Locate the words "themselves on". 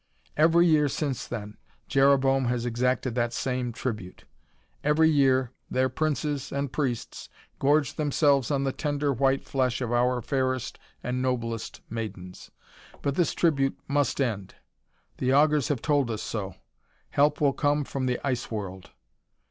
7.93-8.63